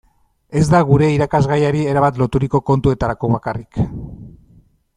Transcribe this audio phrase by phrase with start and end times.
[0.59, 3.79] Ez da gure irakasgaiari erabat loturiko kontuetarako bakarrik.